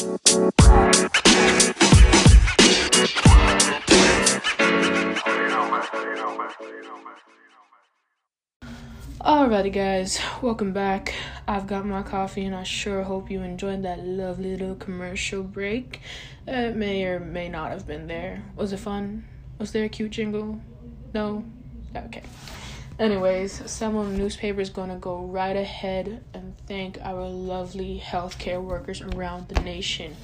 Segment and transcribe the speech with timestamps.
[0.00, 0.16] Alrighty,
[9.70, 11.12] guys, welcome back.
[11.46, 16.00] I've got my coffee, and I sure hope you enjoyed that lovely little commercial break.
[16.46, 18.42] It may or may not have been there.
[18.56, 19.28] Was it fun?
[19.58, 20.62] Was there a cute jingle?
[21.12, 21.44] No?
[21.94, 22.22] Okay.
[23.00, 29.00] Anyways, Seminole newspaper is going to go right ahead and thank our lovely healthcare workers
[29.00, 30.14] around the nation.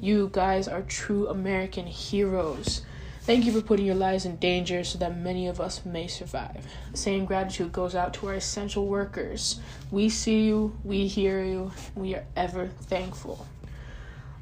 [0.00, 2.82] You guys are true American heroes.
[3.22, 6.64] Thank you for putting your lives in danger so that many of us may survive.
[6.92, 9.58] The Same gratitude goes out to our essential workers.
[9.90, 13.44] We see you, we hear you, we are ever thankful.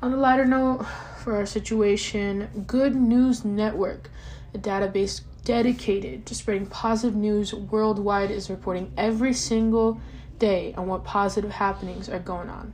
[0.03, 0.84] On a lighter note,
[1.25, 4.11] for our situation, Good News Network,
[4.53, 9.98] a database dedicated to spreading positive news worldwide, is reporting every single
[10.39, 12.70] day on what positive happenings are going on.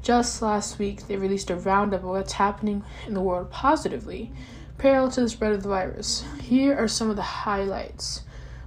[0.00, 4.32] Just last week, they released a roundup of what's happening in the world positively
[4.78, 6.24] parallel to the spread of the virus.
[6.40, 8.22] Here are some of the highlights.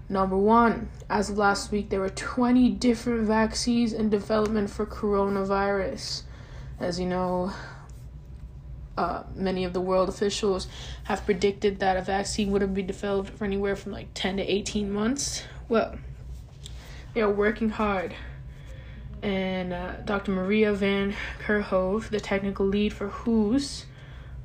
[0.07, 6.21] Number one, as of last week, there were 20 different vaccines in development for coronavirus.
[6.79, 7.51] As you know,
[8.97, 10.67] uh, many of the world officials
[11.05, 14.91] have predicted that a vaccine wouldn't be developed for anywhere from like 10 to 18
[14.91, 15.43] months.
[15.69, 15.97] Well,
[17.13, 18.15] they are working hard.
[19.21, 20.31] And uh, Dr.
[20.31, 23.85] Maria Van Kerkhove, the technical lead for WHO's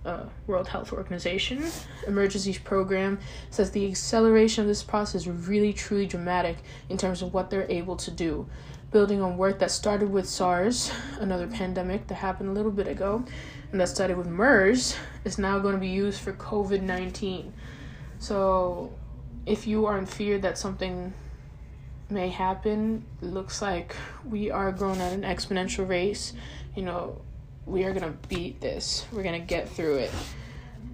[0.04, 1.64] uh, World Health Organization
[2.06, 3.18] emergency program
[3.50, 7.70] says the acceleration of this process is really truly dramatic in terms of what they're
[7.70, 8.46] able to do.
[8.90, 13.24] Building on work that started with SARS, another pandemic that happened a little bit ago,
[13.70, 17.54] and that started with MERS, is now going to be used for COVID 19.
[18.18, 18.92] So,
[19.46, 21.14] if you are in fear that something
[22.10, 23.96] may happen, looks like
[24.28, 26.34] we are growing at an exponential race.
[26.76, 27.22] You know,
[27.66, 29.06] we are gonna beat this.
[29.12, 30.10] We're gonna get through it.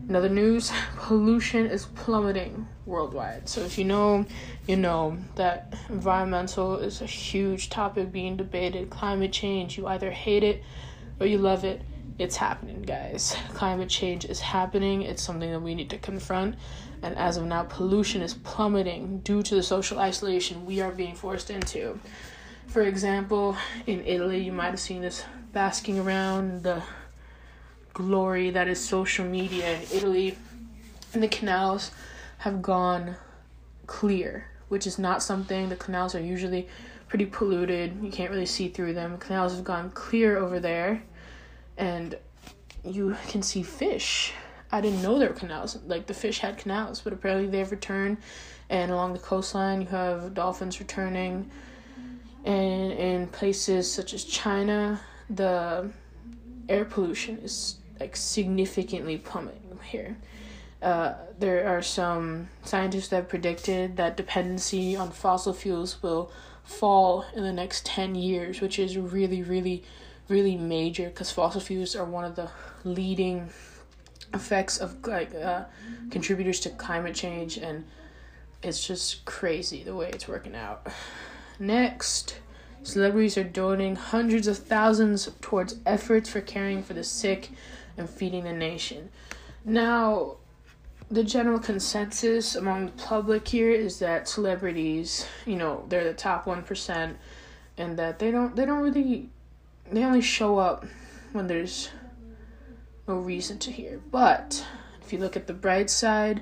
[0.08, 3.48] Another news pollution is plummeting worldwide.
[3.48, 4.24] So, if you know,
[4.66, 8.90] you know that environmental is a huge topic being debated.
[8.90, 10.62] Climate change, you either hate it
[11.20, 11.82] or you love it.
[12.18, 13.36] It's happening, guys.
[13.54, 15.02] Climate change is happening.
[15.02, 16.56] It's something that we need to confront.
[17.02, 21.14] And as of now, pollution is plummeting due to the social isolation we are being
[21.14, 22.00] forced into.
[22.66, 26.82] For example, in Italy, you might have seen this basking around the
[27.92, 30.36] glory that is social media in Italy.
[31.12, 31.90] And the canals
[32.38, 33.16] have gone
[33.86, 36.68] clear, which is not something the canals are usually
[37.08, 37.98] pretty polluted.
[38.02, 39.12] You can't really see through them.
[39.12, 41.02] The canals have gone clear over there,
[41.76, 42.16] and
[42.84, 44.32] you can see fish.
[44.70, 45.78] I didn't know there were canals.
[45.86, 48.18] Like the fish had canals, but apparently they've returned.
[48.68, 51.50] And along the coastline, you have dolphins returning.
[52.44, 55.00] And in places such as China,
[55.30, 55.90] the
[56.68, 60.16] air pollution is like significantly plummeting here.
[60.80, 66.30] Uh, there are some scientists that have predicted that dependency on fossil fuels will
[66.62, 69.82] fall in the next 10 years, which is really, really,
[70.28, 72.48] really major because fossil fuels are one of the
[72.84, 73.48] leading
[74.34, 75.64] effects of like uh,
[76.10, 77.84] contributors to climate change, and
[78.62, 80.86] it's just crazy the way it's working out.
[81.58, 82.38] Next.
[82.88, 87.50] Celebrities are donating hundreds of thousands towards efforts for caring for the sick
[87.98, 89.10] and feeding the nation.
[89.62, 90.36] Now,
[91.10, 96.46] the general consensus among the public here is that celebrities, you know, they're the top
[96.46, 97.14] 1%
[97.76, 99.28] and that they don't they don't really
[99.92, 100.86] they only show up
[101.32, 101.90] when there's
[103.06, 104.00] no reason to hear.
[104.10, 104.66] But
[105.02, 106.40] if you look at the bright side,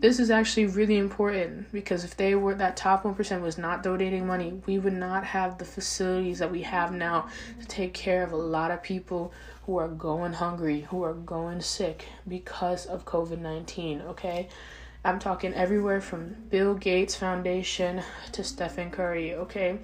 [0.00, 4.26] this is actually really important because if they were that top 1% was not donating
[4.26, 7.26] money, we would not have the facilities that we have now
[7.60, 9.32] to take care of a lot of people
[9.66, 14.48] who are going hungry, who are going sick because of COVID 19, okay?
[15.04, 19.78] I'm talking everywhere from Bill Gates Foundation to Stephen Curry, okay?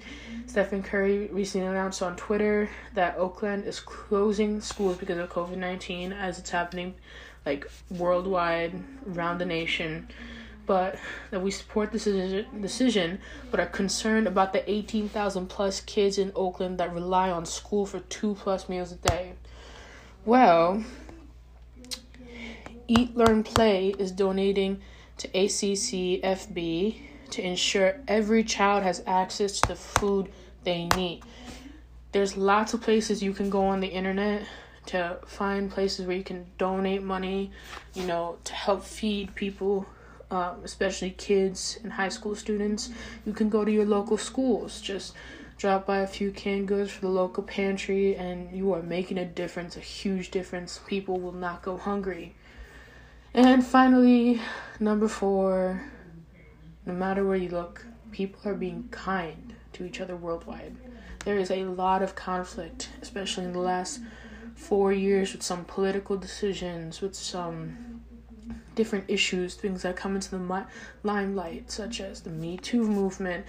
[0.45, 6.13] Stephen Curry recently announced on Twitter that Oakland is closing schools because of COVID 19
[6.13, 6.95] as it's happening
[7.45, 8.73] like worldwide
[9.07, 10.07] around the nation
[10.65, 10.97] but
[11.29, 12.05] that we support this
[12.59, 13.19] decision
[13.51, 17.99] but are concerned about the 18,000 plus kids in Oakland that rely on school for
[17.99, 19.33] two plus meals a day.
[20.25, 20.83] Well,
[22.87, 24.81] Eat Learn Play is donating
[25.17, 26.99] to ACCFB
[27.31, 30.31] to ensure every child has access to the food
[30.63, 31.21] they need.
[32.11, 34.43] There's lots of places you can go on the internet
[34.87, 37.51] to find places where you can donate money,
[37.93, 39.85] you know, to help feed people,
[40.31, 42.89] um, especially kids and high school students.
[43.25, 44.81] You can go to your local schools.
[44.81, 45.13] Just
[45.57, 49.25] drop by a few canned goods for the local pantry, and you are making a
[49.25, 50.79] difference, a huge difference.
[50.87, 52.35] People will not go hungry.
[53.33, 54.41] And finally,
[54.79, 55.83] number four,
[56.85, 60.75] no matter where you look, people are being kind to each other worldwide.
[61.25, 63.99] There is a lot of conflict, especially in the last
[64.55, 68.01] four years, with some political decisions, with some
[68.73, 70.65] different issues, things that come into the
[71.03, 73.45] limelight, such as the Me Too movement,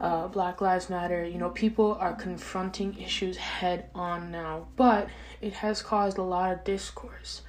[0.00, 1.24] uh, Black Lives Matter.
[1.24, 5.08] You know, people are confronting issues head on now, but
[5.40, 7.42] it has caused a lot of discourse.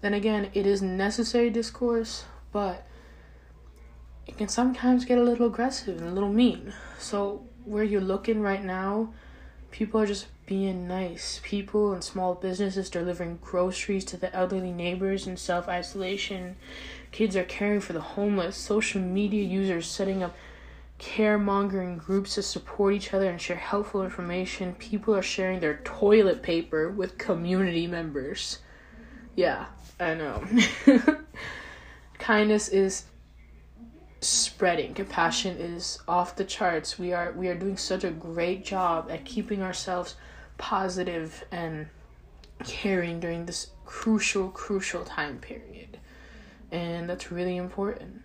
[0.00, 2.86] Then again, it is necessary discourse, but
[4.26, 6.72] it can sometimes get a little aggressive and a little mean.
[6.98, 9.12] So, where you're looking right now,
[9.70, 11.40] people are just being nice.
[11.42, 16.56] People and small businesses delivering groceries to the elderly neighbors in self isolation.
[17.12, 18.56] Kids are caring for the homeless.
[18.56, 20.34] Social media users setting up
[20.98, 24.74] caremongering groups to support each other and share helpful information.
[24.74, 28.60] People are sharing their toilet paper with community members.
[29.34, 29.66] Yeah,
[30.00, 30.44] I know.
[32.18, 33.04] Kindness is
[34.20, 34.94] spreading.
[34.94, 36.98] Compassion is off the charts.
[36.98, 40.14] We are we are doing such a great job at keeping ourselves
[40.58, 41.86] positive and
[42.64, 45.98] caring during this crucial crucial time period.
[46.72, 48.22] And that's really important.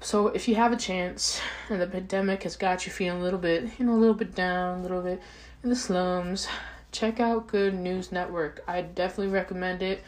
[0.00, 3.38] So if you have a chance and the pandemic has got you feeling a little
[3.38, 5.20] bit, you know, a little bit down, a little bit
[5.62, 6.48] in the slums,
[6.92, 8.62] check out Good News Network.
[8.66, 10.02] I definitely recommend it.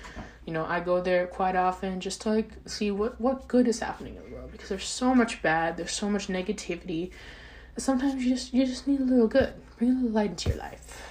[0.47, 3.81] You know, I go there quite often just to like see what what good is
[3.81, 7.11] happening in the world because there's so much bad, there's so much negativity.
[7.77, 9.53] Sometimes you just you just need a little good.
[9.77, 11.03] Bring a little light into your life.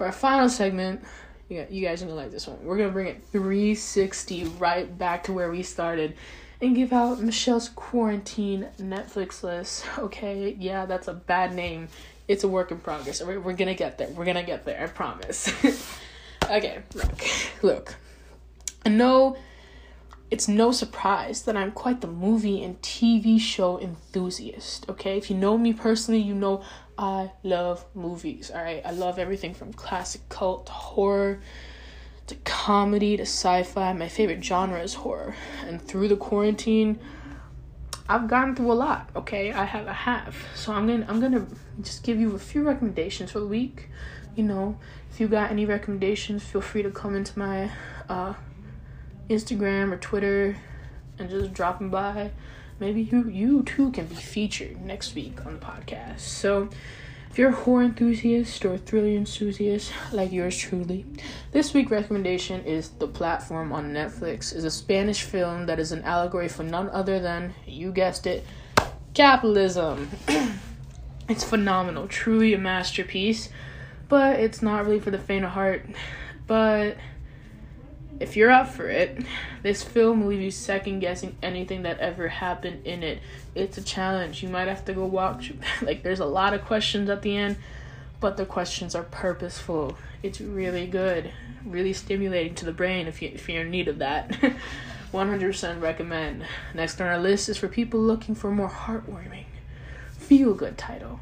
[0.00, 1.04] For our final segment,
[1.50, 2.64] you you guys are gonna like this one.
[2.64, 6.16] We're gonna bring it 360 right back to where we started
[6.62, 9.84] and give out Michelle's quarantine Netflix list.
[9.98, 11.88] Okay, yeah, that's a bad name.
[12.28, 13.22] It's a work in progress.
[13.22, 14.08] We're, we're gonna get there.
[14.08, 14.82] We're gonna get there.
[14.82, 15.52] I promise.
[16.50, 17.22] okay, look,
[17.60, 17.94] look.
[18.86, 19.36] Know
[20.30, 24.88] it's no surprise that I'm quite the movie and TV show enthusiast.
[24.88, 26.62] Okay, if you know me personally, you know
[26.96, 28.50] I love movies.
[28.50, 31.40] All right, I love everything from classic cult horror
[32.28, 33.92] to comedy to sci-fi.
[33.92, 35.34] My favorite genre is horror,
[35.66, 37.00] and through the quarantine,
[38.08, 39.10] I've gone through a lot.
[39.16, 40.36] Okay, I have, I have.
[40.54, 41.46] So I'm gonna, I'm gonna
[41.80, 43.88] just give you a few recommendations for the week.
[44.36, 44.78] You know,
[45.10, 47.72] if you got any recommendations, feel free to come into my
[48.08, 48.34] uh,
[49.30, 50.56] Instagram or Twitter
[51.18, 52.32] and just dropping by.
[52.80, 56.20] Maybe you you too can be featured next week on the podcast.
[56.20, 56.68] So
[57.30, 61.06] if you're a horror enthusiast or thriller enthusiast like yours truly,
[61.52, 64.52] this week's recommendation is The Platform on Netflix.
[64.52, 68.44] is a Spanish film that is an allegory for none other than, you guessed it,
[69.14, 70.10] capitalism.
[71.28, 73.48] it's phenomenal, truly a masterpiece,
[74.08, 75.86] but it's not really for the faint of heart.
[76.48, 76.96] But
[78.20, 79.24] if you're up for it,
[79.62, 83.20] this film will leave you second guessing anything that ever happened in it.
[83.54, 84.42] It's a challenge.
[84.42, 85.52] You might have to go watch.
[85.82, 87.56] like, there's a lot of questions at the end,
[88.20, 89.96] but the questions are purposeful.
[90.22, 91.32] It's really good,
[91.64, 94.30] really stimulating to the brain if, you, if you're in need of that.
[95.12, 96.44] 100% recommend.
[96.74, 99.46] Next on our list is for people looking for more heartwarming,
[100.12, 101.18] feel good title.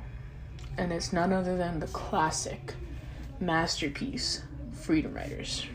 [0.77, 2.75] And it's none other than the classic
[3.41, 4.43] masterpiece,
[4.73, 5.67] Freedom Writers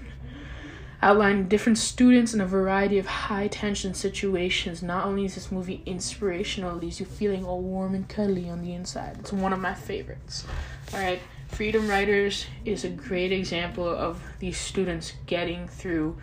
[1.03, 4.81] outlining different students in a variety of high tension situations.
[4.81, 8.61] Not only is this movie inspirational, it leaves you feeling all warm and cuddly on
[8.61, 9.17] the inside.
[9.19, 10.45] It's one of my favorites.
[10.93, 11.19] Alright,
[11.49, 16.17] Freedom Writers is a great example of these students getting through,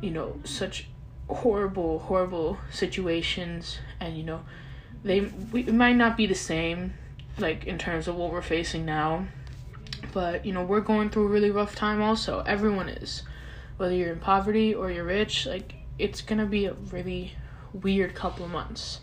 [0.00, 0.88] you know, such
[1.28, 4.40] horrible, horrible situations, and you know,
[5.04, 5.20] they
[5.52, 6.94] we, it might not be the same,
[7.38, 9.26] like in terms of what we're facing now,
[10.12, 12.00] but you know, we're going through a really rough time.
[12.00, 13.22] Also, everyone is
[13.76, 17.32] whether you're in poverty or you're rich, like it's gonna be a really
[17.72, 19.00] weird couple of months.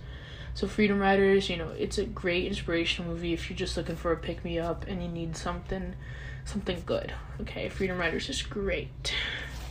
[0.53, 4.11] So Freedom Writers, you know, it's a great inspirational movie if you're just looking for
[4.11, 5.95] a pick me up and you need something
[6.43, 7.13] something good.
[7.41, 9.13] Okay, Freedom Writers is great.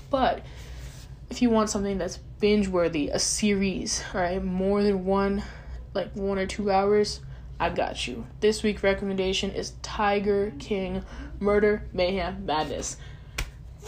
[0.09, 0.45] But
[1.29, 5.43] if you want something that's binge worthy, a series, alright, more than one
[5.93, 7.21] like one or two hours,
[7.59, 8.27] I got you.
[8.41, 11.05] This week recommendation is Tiger King
[11.39, 12.97] Murder Mayhem Madness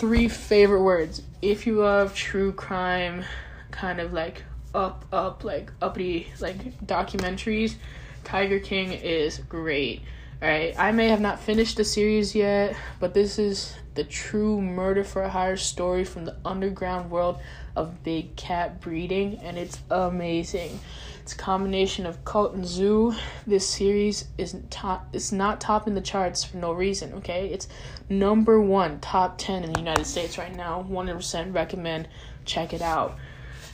[0.02, 1.22] three favorite words.
[1.42, 3.24] If you love true crime,
[3.70, 4.42] kind of like
[4.74, 7.76] up, up, like uppity, like documentaries,
[8.24, 10.02] Tiger King is great.
[10.42, 15.04] Alright, I may have not finished the series yet, but this is the true murder
[15.04, 17.38] for hire story from the underground world
[17.76, 20.80] of big cat breeding, and it's amazing.
[21.22, 23.14] It's a combination of cult and zoo.
[23.46, 25.06] This series isn't top.
[25.12, 27.12] It's not topping the charts for no reason.
[27.14, 27.68] Okay, it's
[28.08, 30.80] number one, top ten in the United States right now.
[30.80, 32.08] One hundred percent recommend.
[32.44, 33.18] Check it out.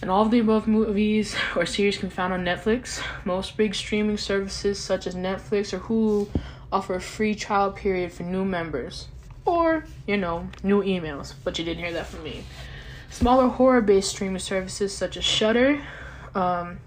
[0.02, 3.02] And all of the above movies or series can be found on Netflix.
[3.24, 6.28] Most big streaming services such as Netflix or Hulu
[6.70, 9.08] offer a free trial period for new members.
[9.46, 12.44] Or, you know, new emails, but you didn't hear that from me.
[13.08, 15.80] Smaller horror based streaming services such as Shudder,
[16.34, 16.78] um,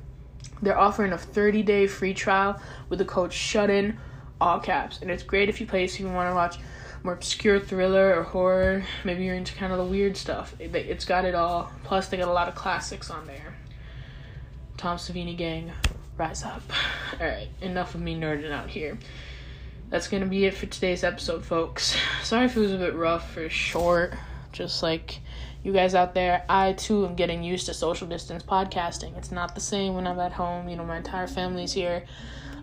[0.61, 3.97] they're offering a 30 day free trial with the code SHUTIN,
[4.39, 4.99] all caps.
[5.01, 6.57] And it's great if you play, if you want to watch
[7.03, 8.83] more obscure thriller or horror.
[9.03, 10.55] Maybe you're into kind of the weird stuff.
[10.59, 11.71] It, it's got it all.
[11.83, 13.55] Plus, they got a lot of classics on there.
[14.77, 15.71] Tom Savini Gang,
[16.17, 16.63] rise up.
[17.19, 18.97] Alright, enough of me nerding out here.
[19.89, 21.95] That's gonna be it for today's episode, folks.
[22.23, 24.13] Sorry if it was a bit rough or short.
[24.51, 25.19] Just like
[25.63, 29.15] you guys out there, I too am getting used to social distance podcasting.
[29.17, 30.67] It's not the same when I'm at home.
[30.67, 32.03] You know, my entire family's here.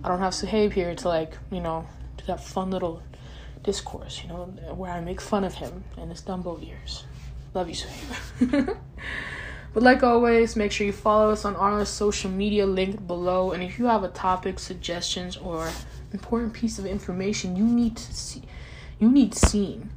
[0.03, 1.87] I don't have Suhaib here to like, you know,
[2.17, 3.03] do that fun little
[3.63, 7.05] discourse, you know, where I make fun of him and his Dumbo ears.
[7.55, 8.77] Love you, Suhaib.
[9.75, 13.53] but like always, make sure you follow us on our social media linked below.
[13.53, 15.71] And if you have a topic, suggestions, or
[16.13, 18.43] important piece of information you need to see,
[18.99, 19.91] you need seen,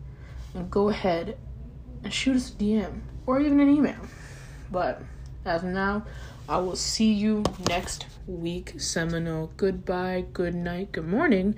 [0.54, 1.38] and go ahead
[2.04, 4.00] and shoot us a DM or even an email.
[4.72, 5.02] But
[5.46, 6.06] as of now,
[6.48, 9.52] I will see you next week, Seminole.
[9.58, 11.56] Goodbye, good night, good morning,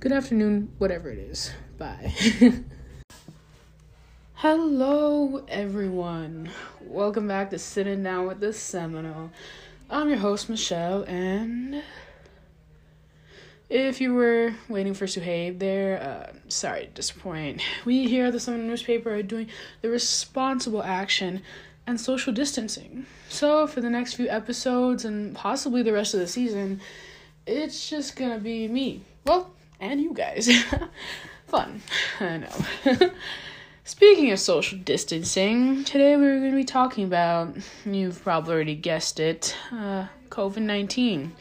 [0.00, 1.52] good afternoon, whatever it is.
[1.76, 2.12] Bye.
[4.34, 6.50] Hello, everyone.
[6.80, 9.32] Welcome back to Sitting Down with the Seminole.
[9.90, 11.82] I'm your host, Michelle, and
[13.70, 17.62] if you were waiting for Suhaib there, uh, sorry to disappoint.
[17.84, 19.48] We here at the Seminole newspaper are doing
[19.82, 21.42] the responsible action
[21.86, 23.06] and social distancing.
[23.28, 26.80] So, for the next few episodes and possibly the rest of the season,
[27.46, 29.02] it's just gonna be me.
[29.24, 30.50] Well, and you guys.
[31.46, 31.80] Fun.
[32.20, 32.52] I know.
[33.84, 37.56] Speaking of social distancing, today we're going to be talking about,
[37.86, 41.32] you've probably already guessed it, uh, COVID 19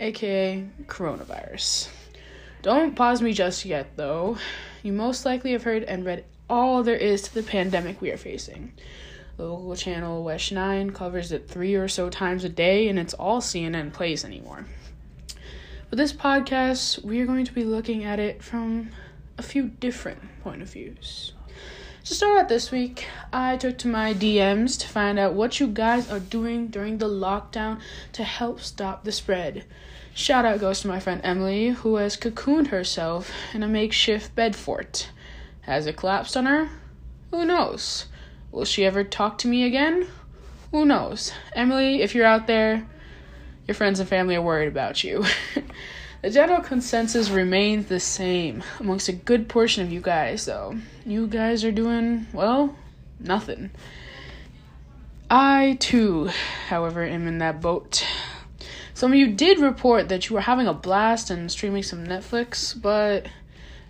[0.00, 1.88] aka coronavirus.
[2.62, 4.38] Don't pause me just yet, though.
[4.82, 8.16] You most likely have heard and read all there is to the pandemic we are
[8.16, 8.72] facing.
[9.36, 13.14] The local channel West 9 covers it three or so times a day, and it's
[13.14, 14.66] all CNN plays anymore.
[15.88, 18.90] But this podcast, we are going to be looking at it from
[19.38, 21.32] a few different point of views.
[22.04, 25.68] To start out this week, I took to my DMs to find out what you
[25.68, 27.80] guys are doing during the lockdown
[28.14, 29.64] to help stop the spread.
[30.12, 34.56] Shout out goes to my friend Emily, who has cocooned herself in a makeshift bed
[34.56, 35.10] fort.
[35.60, 36.70] Has it collapsed on her?
[37.30, 38.06] Who knows?
[38.50, 40.08] Will she ever talk to me again?
[40.72, 41.32] Who knows?
[41.52, 42.84] Emily, if you're out there,
[43.68, 45.24] your friends and family are worried about you.
[46.22, 50.76] the general consensus remains the same amongst a good portion of you guys, though.
[51.04, 52.76] You guys are doing, well,
[53.18, 53.70] nothing.
[55.28, 56.30] I, too,
[56.68, 58.06] however, am in that boat.
[58.94, 62.80] Some of you did report that you were having a blast and streaming some Netflix,
[62.80, 63.26] but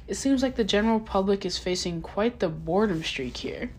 [0.08, 3.70] it seems like the general public is facing quite the boredom streak here.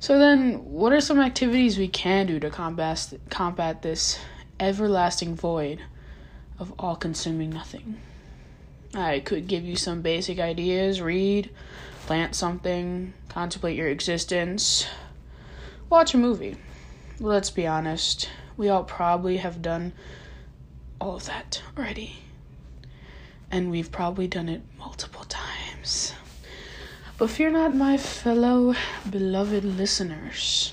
[0.00, 4.18] So then, what are some activities we can do to combat combat this
[4.58, 5.80] everlasting void
[6.58, 8.00] of all-consuming nothing?
[8.94, 11.50] I could give you some basic ideas, read,
[12.06, 14.86] plant something, contemplate your existence,
[15.90, 16.56] watch a movie.
[17.18, 19.92] Let's be honest, we all probably have done
[21.00, 22.18] all of that already.
[23.50, 26.12] And we've probably done it multiple times.
[27.16, 28.74] But fear not, my fellow
[29.08, 30.72] beloved listeners.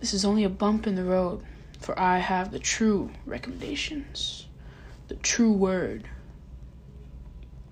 [0.00, 1.42] This is only a bump in the road,
[1.80, 4.46] for I have the true recommendations,
[5.08, 6.08] the true word.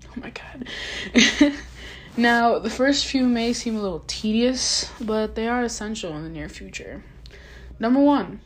[0.05, 1.53] Oh my god.
[2.17, 6.29] now, the first few may seem a little tedious, but they are essential in the
[6.29, 7.03] near future.
[7.79, 8.41] Number one,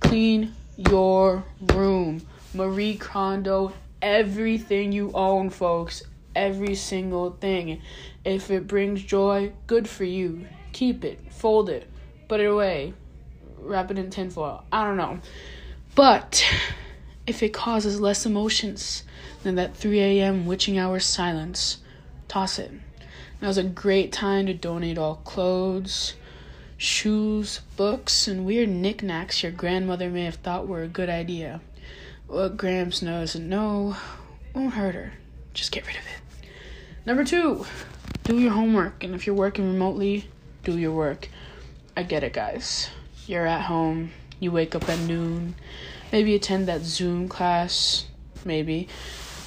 [0.00, 2.26] clean your room.
[2.54, 6.02] Marie Kondo, everything you own, folks.
[6.34, 7.80] Every single thing.
[8.24, 10.46] If it brings joy, good for you.
[10.72, 11.88] Keep it, fold it,
[12.28, 12.92] put it away,
[13.58, 14.64] wrap it in tinfoil.
[14.70, 15.18] I don't know.
[15.94, 16.44] But
[17.26, 19.02] if it causes less emotions
[19.42, 20.46] than that 3 a.m.
[20.46, 21.78] witching hour silence,
[22.28, 22.70] toss it.
[23.40, 26.14] Now's a great time to donate all clothes,
[26.76, 31.60] shoes, books, and weird knickknacks your grandmother may have thought were a good idea.
[32.26, 33.96] What Gramps knows and no
[34.54, 35.12] won't hurt her.
[35.54, 36.48] Just get rid of it.
[37.04, 37.66] Number two,
[38.24, 39.04] do your homework.
[39.04, 40.28] And if you're working remotely,
[40.64, 41.28] do your work.
[41.96, 42.90] I get it, guys.
[43.26, 45.54] You're at home, you wake up at noon,
[46.12, 48.06] maybe attend that Zoom class,
[48.44, 48.88] maybe,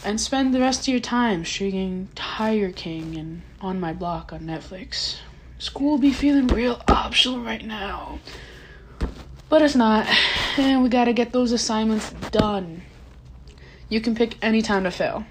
[0.04, 4.42] and spend the rest of your time streaming Tiger King and On My Block on
[4.42, 5.18] Netflix.
[5.58, 8.20] School be feeling real optional right now.
[9.50, 10.08] But it's not,
[10.58, 12.84] and we gotta get those assignments done.
[13.89, 15.25] You can pick any time to fail.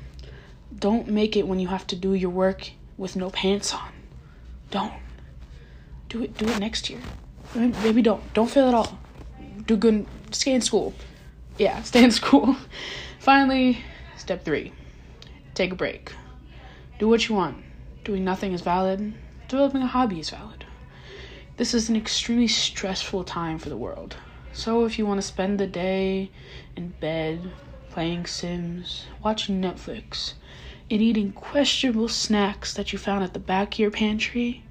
[0.77, 3.93] Don't make it when you have to do your work with no pants on.
[4.71, 4.93] Don't.
[6.09, 7.01] Do it do it next year.
[7.55, 8.23] Maybe don't.
[8.35, 8.99] Don't fail at all.
[9.67, 10.95] Do good stay in school.
[11.59, 12.57] Yeah, stay in school.
[13.19, 13.85] Finally,
[14.17, 14.73] step 3.
[15.55, 16.13] Take a break.
[16.99, 17.65] Do what you want.
[18.05, 19.13] Doing nothing is valid.
[19.49, 20.65] Developing a hobby is valid.
[21.57, 24.17] This is an extremely stressful time for the world.
[24.53, 26.31] So if you want to spend the day
[26.77, 27.51] in bed
[27.91, 30.35] playing Sims, watching Netflix,
[30.91, 34.63] and eating questionable snacks that you found at the back of your pantry,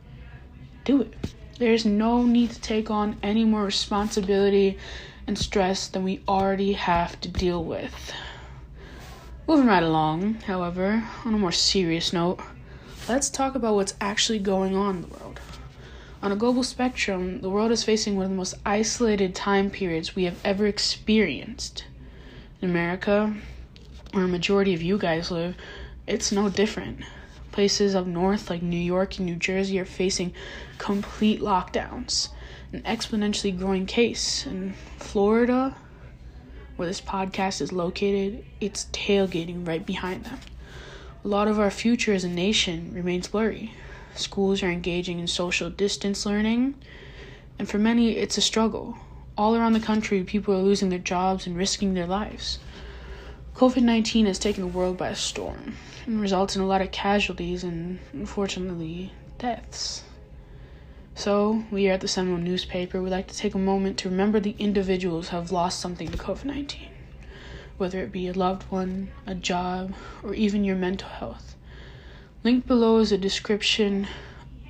[0.85, 1.13] do it.
[1.59, 4.77] There's no need to take on any more responsibility
[5.27, 8.13] and stress than we already have to deal with.
[9.47, 12.39] Moving right along, however, on a more serious note,
[13.07, 15.39] let's talk about what's actually going on in the world.
[16.21, 20.15] On a global spectrum, the world is facing one of the most isolated time periods
[20.15, 21.85] we have ever experienced.
[22.61, 23.35] In America,
[24.13, 25.55] where a majority of you guys live,
[26.07, 27.01] it's no different.
[27.51, 30.33] Places up north like New York and New Jersey are facing
[30.77, 32.29] complete lockdowns,
[32.71, 34.45] an exponentially growing case.
[34.45, 35.75] In Florida,
[36.75, 40.39] where this podcast is located, it's tailgating right behind them.
[41.23, 43.73] A lot of our future as a nation remains blurry.
[44.15, 46.75] Schools are engaging in social distance learning,
[47.59, 48.97] and for many, it's a struggle.
[49.37, 52.59] All around the country, people are losing their jobs and risking their lives.
[53.55, 57.63] COVID 19 has taken the world by storm and results in a lot of casualties
[57.63, 60.03] and, unfortunately, deaths.
[61.17, 64.55] So, we at the Seminole newspaper would like to take a moment to remember the
[64.59, 66.89] individuals who have lost something to COVID 19,
[67.77, 71.55] whether it be a loved one, a job, or even your mental health.
[72.43, 74.07] Linked below is a description.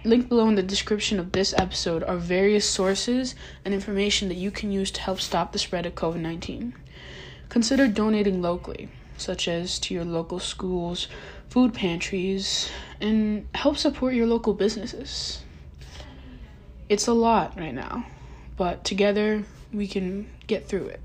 [0.05, 3.35] Linked below in the description of this episode are various sources
[3.65, 6.73] and information that you can use to help stop the spread of COVID 19.
[7.49, 11.09] Consider donating locally, such as to your local schools,
[11.49, 15.43] food pantries, and help support your local businesses.
[16.89, 18.05] It's a lot right now,
[18.55, 21.01] but together we can get through it.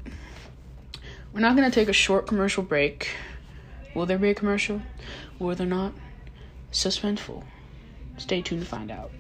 [1.33, 3.11] We're not going to take a short commercial break.
[3.95, 4.83] Will there be a commercial?
[5.41, 5.93] Will there not?
[6.71, 7.43] Suspenseful.
[8.17, 9.11] Stay tuned to find out.